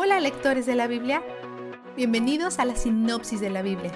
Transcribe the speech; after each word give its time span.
Hola 0.00 0.20
lectores 0.20 0.64
de 0.64 0.76
la 0.76 0.86
Biblia, 0.86 1.24
bienvenidos 1.96 2.60
a 2.60 2.64
la 2.64 2.76
sinopsis 2.76 3.40
de 3.40 3.50
la 3.50 3.62
Biblia. 3.62 3.90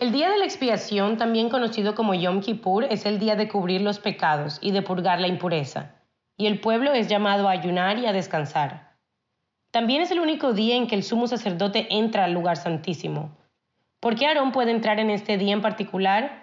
El 0.00 0.10
día 0.10 0.28
de 0.30 0.36
la 0.36 0.46
expiación, 0.46 1.16
también 1.16 1.48
conocido 1.48 1.94
como 1.94 2.14
Yom 2.14 2.40
Kippur, 2.40 2.86
es 2.90 3.06
el 3.06 3.20
día 3.20 3.36
de 3.36 3.46
cubrir 3.46 3.82
los 3.82 4.00
pecados 4.00 4.58
y 4.60 4.72
de 4.72 4.82
purgar 4.82 5.20
la 5.20 5.28
impureza, 5.28 5.94
y 6.36 6.48
el 6.48 6.58
pueblo 6.60 6.92
es 6.92 7.06
llamado 7.06 7.46
a 7.46 7.52
ayunar 7.52 8.00
y 8.00 8.06
a 8.06 8.12
descansar. 8.12 8.96
También 9.70 10.02
es 10.02 10.10
el 10.10 10.18
único 10.18 10.52
día 10.52 10.74
en 10.74 10.88
que 10.88 10.96
el 10.96 11.04
sumo 11.04 11.28
sacerdote 11.28 11.86
entra 11.88 12.24
al 12.24 12.32
lugar 12.32 12.56
santísimo. 12.56 13.38
¿Por 14.00 14.16
qué 14.16 14.26
Aarón 14.26 14.50
puede 14.50 14.72
entrar 14.72 14.98
en 14.98 15.10
este 15.10 15.38
día 15.38 15.52
en 15.52 15.62
particular? 15.62 16.39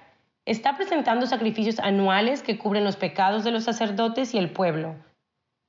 Está 0.47 0.75
presentando 0.75 1.27
sacrificios 1.27 1.77
anuales 1.77 2.41
que 2.41 2.57
cubren 2.57 2.83
los 2.83 2.95
pecados 2.95 3.43
de 3.43 3.51
los 3.51 3.65
sacerdotes 3.65 4.33
y 4.33 4.39
el 4.39 4.49
pueblo. 4.49 4.95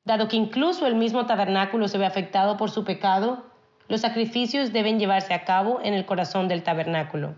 Dado 0.07 0.29
que 0.29 0.37
incluso 0.37 0.87
el 0.87 0.95
mismo 0.95 1.27
tabernáculo 1.27 1.87
se 1.89 1.99
ve 1.99 2.07
afectado 2.07 2.57
por 2.57 2.71
su 2.71 2.85
pecado, 2.85 3.45
los 3.89 4.01
sacrificios 4.01 4.73
deben 4.73 4.99
llevarse 4.99 5.35
a 5.35 5.45
cabo 5.45 5.81
en 5.83 5.93
el 5.93 6.07
corazón 6.07 6.49
del 6.49 6.63
tabernáculo 6.63 7.35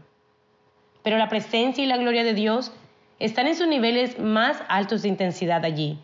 pero 1.03 1.19
la 1.19 1.29
presencia 1.29 1.83
y 1.83 1.87
la 1.87 1.97
gloria 1.97 2.25
de 2.25 2.35
Dios 2.35 2.73
están 3.19 3.47
en 3.47 3.57
sus 3.57 3.67
niveles 3.67 4.19
más 4.19 4.63
altos 4.69 5.03
de 5.03 5.09
intensidad 5.09 5.65
allí, 5.65 5.99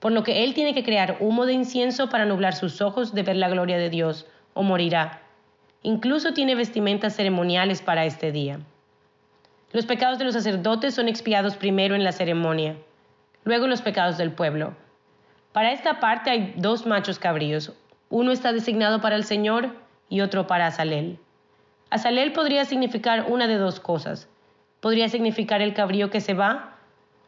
por 0.00 0.12
lo 0.12 0.22
que 0.22 0.44
Él 0.44 0.54
tiene 0.54 0.74
que 0.74 0.84
crear 0.84 1.16
humo 1.20 1.46
de 1.46 1.52
incienso 1.52 2.08
para 2.08 2.26
nublar 2.26 2.54
sus 2.54 2.80
ojos 2.80 3.14
de 3.14 3.22
ver 3.22 3.36
la 3.36 3.48
gloria 3.48 3.78
de 3.78 3.90
Dios, 3.90 4.26
o 4.54 4.62
morirá. 4.62 5.22
Incluso 5.82 6.32
tiene 6.32 6.54
vestimentas 6.54 7.16
ceremoniales 7.16 7.82
para 7.82 8.04
este 8.04 8.32
día. 8.32 8.60
Los 9.74 9.86
pecados 9.86 10.20
de 10.20 10.24
los 10.24 10.34
sacerdotes 10.34 10.94
son 10.94 11.08
expiados 11.08 11.56
primero 11.56 11.96
en 11.96 12.04
la 12.04 12.12
ceremonia, 12.12 12.76
luego 13.42 13.66
los 13.66 13.82
pecados 13.82 14.16
del 14.16 14.30
pueblo. 14.30 14.76
Para 15.52 15.72
esta 15.72 15.98
parte 15.98 16.30
hay 16.30 16.54
dos 16.56 16.86
machos 16.86 17.18
cabríos, 17.18 17.72
uno 18.08 18.30
está 18.30 18.52
designado 18.52 19.00
para 19.00 19.16
el 19.16 19.24
Señor 19.24 19.74
y 20.08 20.20
otro 20.20 20.46
para 20.46 20.68
Azalel. 20.68 21.18
Azalel 21.90 22.32
podría 22.32 22.64
significar 22.64 23.26
una 23.28 23.48
de 23.48 23.56
dos 23.56 23.80
cosas, 23.80 24.28
podría 24.78 25.08
significar 25.08 25.60
el 25.60 25.74
cabrío 25.74 26.08
que 26.08 26.20
se 26.20 26.34
va, 26.34 26.76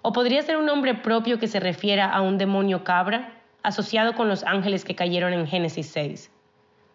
o 0.03 0.13
podría 0.13 0.41
ser 0.43 0.57
un 0.57 0.67
nombre 0.67 0.95
propio 0.95 1.41
que 1.41 1.49
se 1.49 1.59
refiera 1.59 2.09
a 2.09 2.23
un 2.23 2.39
demonio 2.39 2.85
cabra 2.85 3.33
asociado 3.65 4.15
con 4.15 4.29
los 4.29 4.45
ángeles 4.45 4.85
que 4.85 4.95
cayeron 4.95 5.33
en 5.33 5.49
Génesis 5.49 5.89
6. 5.89 6.31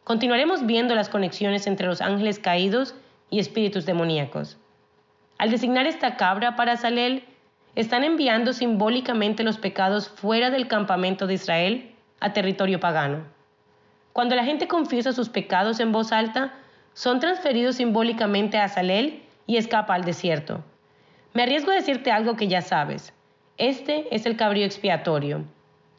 Continuaremos 0.06 0.66
viendo 0.66 0.96
las 0.96 1.10
conexiones 1.10 1.68
entre 1.68 1.88
los 1.88 2.00
ángeles 2.00 2.40
caídos 2.40 2.96
y 3.30 3.40
espíritus 3.40 3.86
demoníacos. 3.86 4.58
Al 5.42 5.50
designar 5.50 5.88
esta 5.88 6.18
cabra 6.18 6.56
para 6.56 6.78
Salel, 6.78 7.24
están 7.74 8.04
enviando 8.04 8.54
simbólicamente 8.54 9.44
los 9.44 9.58
pecados 9.58 10.08
fuera 10.08 10.52
del 10.52 10.68
campamento 10.68 11.26
de 11.26 11.34
Israel 11.34 11.96
a 12.20 12.32
territorio 12.32 12.80
pagano. 12.80 13.24
Cuando 14.14 14.36
la 14.36 14.44
gente 14.44 14.68
confiesa 14.68 15.14
sus 15.14 15.30
pecados 15.30 15.80
en 15.80 15.92
voz 15.92 16.12
alta, 16.12 16.54
son 16.94 17.20
transferidos 17.20 17.78
simbólicamente 17.78 18.60
a 18.60 18.70
Salel 18.70 19.24
y 19.48 19.58
escapa 19.58 19.96
al 19.96 20.04
desierto. 20.06 20.64
Me 21.34 21.42
arriesgo 21.42 21.72
a 21.72 21.76
decirte 21.76 22.12
algo 22.12 22.36
que 22.36 22.48
ya 22.48 22.62
sabes. 22.62 23.12
Este 23.58 24.16
es 24.16 24.28
el 24.28 24.38
cabrío 24.38 24.68
expiatorio. 24.68 25.44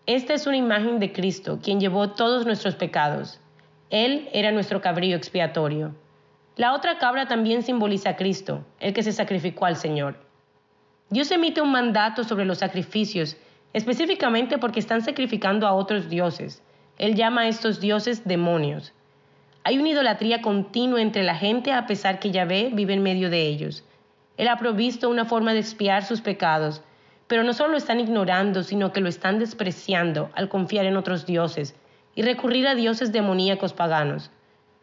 Esta 0.07 0.35
es 0.35 0.47
una 0.47 0.57
imagen 0.57 1.01
de 1.01 1.13
Cristo, 1.13 1.59
quien 1.61 1.81
llevó 1.81 2.11
todos 2.11 2.47
nuestros 2.47 2.77
pecados. 2.77 3.41
Él 3.91 4.29
era 4.33 4.53
nuestro 4.53 4.81
cabrío 4.81 5.17
expiatorio. 5.17 5.97
La 6.57 6.75
otra 6.75 6.99
cabra 6.99 7.27
también 7.27 7.63
simboliza 7.63 8.11
a 8.11 8.17
Cristo, 8.17 8.63
el 8.79 8.93
que 8.93 9.03
se 9.03 9.13
sacrificó 9.13 9.65
al 9.65 9.77
Señor. 9.77 10.17
Dios 11.09 11.31
emite 11.31 11.63
un 11.63 11.73
mandato 11.73 12.25
sobre 12.25 12.45
los 12.45 12.59
sacrificios, 12.59 13.39
específicamente 13.73 14.59
porque 14.59 14.81
están 14.81 15.01
sacrificando 15.01 15.67
a 15.67 15.73
otros 15.73 16.11
dioses. 16.11 16.63
Él 16.99 17.15
llama 17.15 17.43
a 17.43 17.49
estos 17.49 17.81
dioses 17.81 18.27
demonios. 18.27 18.93
Hay 19.65 19.79
una 19.79 19.89
idolatría 19.89 20.43
continua 20.43 21.01
entre 21.01 21.23
la 21.23 21.37
gente 21.37 21.73
a 21.73 21.87
pesar 21.87 22.19
que 22.19 22.31
Yahvé 22.31 22.71
vive 22.75 22.93
en 22.93 23.03
medio 23.03 23.31
de 23.31 23.47
ellos. 23.47 23.83
Él 24.37 24.49
ha 24.49 24.59
provisto 24.59 25.09
una 25.09 25.25
forma 25.25 25.55
de 25.55 25.61
expiar 25.61 26.05
sus 26.05 26.21
pecados, 26.21 26.83
pero 27.29 27.45
no 27.45 27.55
solo 27.55 27.71
lo 27.71 27.77
están 27.79 27.99
ignorando, 27.99 28.63
sino 28.63 28.93
que 28.93 29.01
lo 29.01 29.09
están 29.09 29.39
despreciando 29.39 30.31
al 30.35 30.51
confiar 30.51 30.85
en 30.85 30.99
otros 30.99 31.25
dioses 31.25 31.75
y 32.15 32.21
recurrir 32.21 32.67
a 32.67 32.75
dioses 32.75 33.11
demoníacos 33.11 33.73
paganos. 33.73 34.31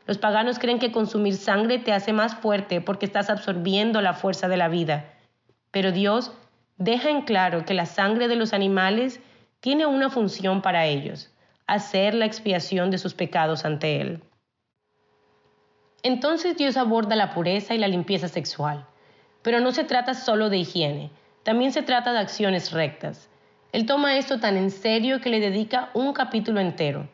Los 0.06 0.18
paganos 0.18 0.60
creen 0.60 0.80
que 0.80 0.92
consumir 0.92 1.36
sangre 1.36 1.78
te 1.80 1.94
hace 1.94 2.14
más 2.14 2.36
fuerte 2.36 2.82
porque 2.82 3.06
estás 3.06 3.30
absorbiendo 3.30 4.02
la 4.02 4.14
fuerza 4.14 4.48
de 4.48 4.58
la 4.58 4.68
vida. 4.68 5.14
Pero 5.72 5.92
Dios 5.92 6.32
deja 6.78 7.10
en 7.10 7.22
claro 7.22 7.66
que 7.66 7.74
la 7.74 7.86
sangre 7.86 8.28
de 8.28 8.36
los 8.36 8.54
animales 8.54 9.20
tiene 9.60 9.86
una 9.86 10.10
función 10.10 10.62
para 10.62 10.86
ellos, 10.86 11.32
hacer 11.68 12.14
la 12.16 12.26
expiación 12.26 12.90
de 12.92 12.98
sus 12.98 13.14
pecados 13.14 13.66
ante 13.66 14.02
Él. 14.02 14.24
Entonces 16.02 16.56
Dios 16.56 16.78
aborda 16.78 17.16
la 17.16 17.34
pureza 17.34 17.76
y 17.76 17.78
la 17.78 17.88
limpieza 17.88 18.30
sexual. 18.30 18.86
Pero 19.42 19.60
no 19.60 19.72
se 19.72 19.84
trata 19.84 20.14
solo 20.14 20.50
de 20.50 20.58
higiene, 20.58 21.12
también 21.44 21.72
se 21.72 21.82
trata 21.82 22.14
de 22.14 22.20
acciones 22.20 22.72
rectas. 22.72 23.30
Él 23.72 23.86
toma 23.86 24.18
esto 24.18 24.40
tan 24.40 24.58
en 24.58 24.72
serio 24.72 25.22
que 25.22 25.30
le 25.30 25.40
dedica 25.40 25.90
un 25.94 26.14
capítulo 26.14 26.60
entero. 26.60 27.10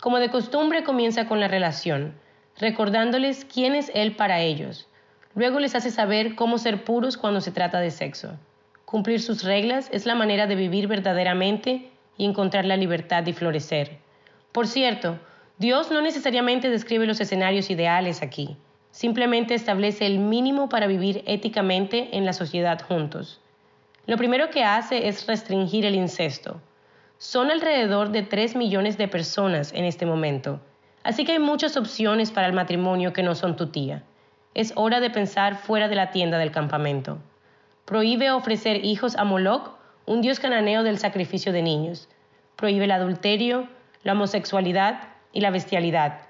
Como 0.00 0.18
de 0.18 0.30
costumbre 0.30 0.84
comienza 0.84 1.26
con 1.26 1.40
la 1.40 1.48
relación, 1.48 2.14
recordándoles 2.58 3.44
quién 3.44 3.74
es 3.74 3.90
Él 3.94 4.16
para 4.16 4.40
ellos. 4.40 4.88
Luego 5.34 5.58
les 5.58 5.74
hace 5.74 5.90
saber 5.90 6.34
cómo 6.34 6.58
ser 6.58 6.84
puros 6.84 7.16
cuando 7.16 7.40
se 7.40 7.50
trata 7.50 7.80
de 7.80 7.90
sexo. 7.90 8.38
Cumplir 8.84 9.20
sus 9.20 9.42
reglas 9.42 9.88
es 9.92 10.06
la 10.06 10.14
manera 10.14 10.46
de 10.46 10.54
vivir 10.54 10.86
verdaderamente 10.86 11.90
y 12.16 12.24
encontrar 12.24 12.64
la 12.64 12.76
libertad 12.76 13.26
y 13.26 13.32
florecer. 13.32 13.98
Por 14.52 14.68
cierto, 14.68 15.18
Dios 15.58 15.90
no 15.90 16.00
necesariamente 16.00 16.70
describe 16.70 17.06
los 17.06 17.20
escenarios 17.20 17.70
ideales 17.70 18.22
aquí, 18.22 18.56
simplemente 18.92 19.54
establece 19.54 20.06
el 20.06 20.20
mínimo 20.20 20.68
para 20.68 20.86
vivir 20.86 21.24
éticamente 21.26 22.16
en 22.16 22.24
la 22.24 22.32
sociedad 22.32 22.80
juntos. 22.80 23.40
Lo 24.06 24.16
primero 24.16 24.50
que 24.50 24.62
hace 24.62 25.08
es 25.08 25.26
restringir 25.26 25.84
el 25.86 25.96
incesto. 25.96 26.60
Son 27.18 27.50
alrededor 27.50 28.10
de 28.10 28.22
3 28.22 28.54
millones 28.54 28.98
de 28.98 29.08
personas 29.08 29.72
en 29.72 29.84
este 29.84 30.06
momento, 30.06 30.60
así 31.04 31.24
que 31.24 31.32
hay 31.32 31.38
muchas 31.38 31.76
opciones 31.76 32.32
para 32.32 32.48
el 32.48 32.52
matrimonio 32.52 33.12
que 33.12 33.22
no 33.22 33.36
son 33.36 33.54
tu 33.54 33.68
tía. 33.68 34.02
Es 34.54 34.72
hora 34.74 34.98
de 34.98 35.10
pensar 35.10 35.56
fuera 35.56 35.88
de 35.88 35.94
la 35.94 36.10
tienda 36.10 36.38
del 36.38 36.50
campamento. 36.50 37.18
Prohíbe 37.84 38.30
ofrecer 38.32 38.84
hijos 38.84 39.14
a 39.16 39.24
Moloch, 39.24 39.76
un 40.06 40.20
dios 40.20 40.40
cananeo 40.40 40.82
del 40.82 40.98
sacrificio 40.98 41.52
de 41.52 41.62
niños. 41.62 42.08
Prohíbe 42.56 42.84
el 42.84 42.90
adulterio, 42.90 43.68
la 44.02 44.12
homosexualidad, 44.12 45.14
y 45.34 45.40
la 45.40 45.50
bestialidad, 45.50 46.20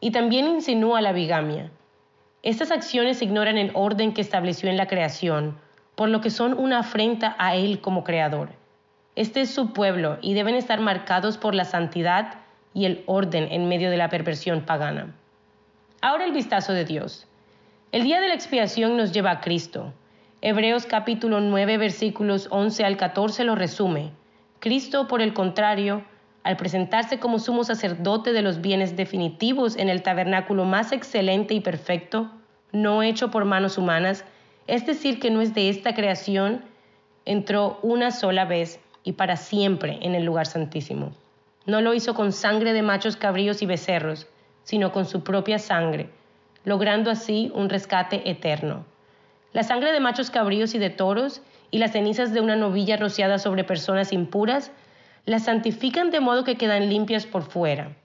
y 0.00 0.12
también 0.12 0.46
insinúa 0.46 1.00
la 1.00 1.12
bigamia. 1.12 1.70
Estas 2.42 2.70
acciones 2.70 3.22
ignoran 3.22 3.58
el 3.58 3.72
orden 3.74 4.12
que 4.12 4.20
estableció 4.20 4.70
en 4.70 4.76
la 4.76 4.86
creación, 4.86 5.58
por 5.96 6.10
lo 6.10 6.20
que 6.20 6.30
son 6.30 6.56
una 6.56 6.80
afrenta 6.80 7.34
a 7.38 7.56
Él 7.56 7.80
como 7.80 8.04
creador. 8.04 8.50
Este 9.16 9.40
es 9.40 9.50
su 9.50 9.72
pueblo 9.72 10.18
y 10.20 10.34
deben 10.34 10.54
estar 10.54 10.80
marcados 10.80 11.38
por 11.38 11.54
la 11.54 11.64
santidad 11.64 12.34
y 12.74 12.84
el 12.84 13.02
orden 13.06 13.48
en 13.50 13.68
medio 13.68 13.90
de 13.90 13.96
la 13.96 14.08
perversión 14.08 14.62
pagana. 14.62 15.14
Ahora 16.00 16.24
el 16.24 16.32
vistazo 16.32 16.72
de 16.72 16.84
Dios. 16.84 17.26
El 17.92 18.04
día 18.04 18.20
de 18.20 18.28
la 18.28 18.34
expiación 18.34 18.96
nos 18.96 19.12
lleva 19.12 19.30
a 19.32 19.40
Cristo. 19.40 19.92
Hebreos 20.42 20.86
capítulo 20.86 21.40
9 21.40 21.76
versículos 21.76 22.48
11 22.50 22.84
al 22.84 22.96
14 22.96 23.44
lo 23.44 23.54
resume. 23.54 24.12
Cristo, 24.60 25.08
por 25.08 25.20
el 25.20 25.34
contrario, 25.34 26.04
al 26.42 26.56
presentarse 26.56 27.18
como 27.18 27.38
sumo 27.38 27.64
sacerdote 27.64 28.32
de 28.32 28.42
los 28.42 28.60
bienes 28.60 28.96
definitivos 28.96 29.76
en 29.76 29.88
el 29.88 30.02
tabernáculo 30.02 30.64
más 30.64 30.92
excelente 30.92 31.54
y 31.54 31.60
perfecto, 31.60 32.30
no 32.72 33.02
hecho 33.02 33.30
por 33.30 33.44
manos 33.44 33.76
humanas, 33.76 34.24
es 34.66 34.86
decir, 34.86 35.18
que 35.18 35.30
no 35.30 35.40
es 35.40 35.52
de 35.52 35.68
esta 35.68 35.94
creación, 35.94 36.62
entró 37.24 37.78
una 37.82 38.10
sola 38.10 38.44
vez 38.44 38.80
y 39.02 39.12
para 39.12 39.36
siempre 39.36 39.98
en 40.02 40.14
el 40.14 40.24
lugar 40.24 40.46
santísimo. 40.46 41.12
No 41.70 41.80
lo 41.80 41.94
hizo 41.94 42.14
con 42.14 42.32
sangre 42.32 42.72
de 42.72 42.82
machos 42.82 43.14
cabríos 43.14 43.62
y 43.62 43.66
becerros, 43.66 44.26
sino 44.64 44.90
con 44.90 45.06
su 45.06 45.22
propia 45.22 45.60
sangre, 45.60 46.10
logrando 46.64 47.12
así 47.12 47.52
un 47.54 47.68
rescate 47.68 48.28
eterno. 48.28 48.84
La 49.52 49.62
sangre 49.62 49.92
de 49.92 50.00
machos 50.00 50.32
cabríos 50.32 50.74
y 50.74 50.80
de 50.80 50.90
toros 50.90 51.42
y 51.70 51.78
las 51.78 51.92
cenizas 51.92 52.32
de 52.32 52.40
una 52.40 52.56
novilla 52.56 52.96
rociada 52.96 53.38
sobre 53.38 53.62
personas 53.62 54.12
impuras 54.12 54.72
las 55.26 55.44
santifican 55.44 56.10
de 56.10 56.18
modo 56.18 56.42
que 56.42 56.56
quedan 56.56 56.88
limpias 56.88 57.24
por 57.24 57.44
fuera. 57.44 57.96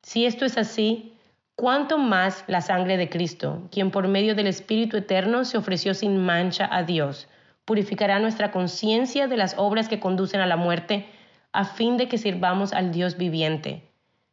Si 0.00 0.24
esto 0.24 0.46
es 0.46 0.56
así, 0.56 1.12
¿cuánto 1.56 1.98
más 1.98 2.44
la 2.46 2.62
sangre 2.62 2.96
de 2.96 3.10
Cristo, 3.10 3.68
quien 3.70 3.90
por 3.90 4.08
medio 4.08 4.34
del 4.34 4.46
Espíritu 4.46 4.96
Eterno 4.96 5.44
se 5.44 5.58
ofreció 5.58 5.92
sin 5.92 6.16
mancha 6.16 6.66
a 6.72 6.84
Dios, 6.84 7.28
purificará 7.66 8.18
nuestra 8.18 8.50
conciencia 8.50 9.28
de 9.28 9.36
las 9.36 9.56
obras 9.58 9.90
que 9.90 10.00
conducen 10.00 10.40
a 10.40 10.46
la 10.46 10.56
muerte, 10.56 11.06
a 11.52 11.64
fin 11.64 11.96
de 11.96 12.08
que 12.08 12.18
sirvamos 12.18 12.72
al 12.72 12.92
Dios 12.92 13.16
viviente? 13.16 13.82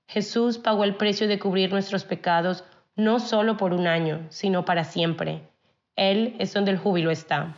Jesús 0.07 0.57
pagó 0.57 0.83
el 0.83 0.95
precio 0.95 1.27
de 1.27 1.39
cubrir 1.39 1.71
nuestros 1.71 2.03
pecados 2.03 2.63
no 2.95 3.19
solo 3.19 3.57
por 3.57 3.73
un 3.73 3.87
año, 3.87 4.25
sino 4.29 4.65
para 4.65 4.83
siempre. 4.83 5.41
Él 5.95 6.35
es 6.39 6.53
donde 6.53 6.71
el 6.71 6.77
júbilo 6.77 7.11
está. 7.11 7.55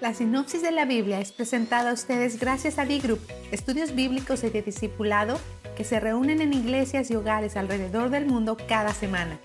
La 0.00 0.12
sinopsis 0.12 0.62
de 0.62 0.72
la 0.72 0.84
Biblia 0.84 1.20
es 1.20 1.32
presentada 1.32 1.90
a 1.90 1.94
ustedes 1.94 2.38
gracias 2.38 2.78
a 2.78 2.84
D-Group, 2.84 3.20
estudios 3.50 3.94
bíblicos 3.94 4.44
y 4.44 4.50
de 4.50 4.62
discipulado 4.62 5.38
que 5.76 5.84
se 5.84 6.00
reúnen 6.00 6.40
en 6.40 6.52
iglesias 6.52 7.10
y 7.10 7.16
hogares 7.16 7.56
alrededor 7.56 8.10
del 8.10 8.26
mundo 8.26 8.56
cada 8.68 8.92
semana. 8.92 9.38